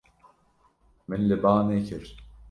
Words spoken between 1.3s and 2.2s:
ba nekir.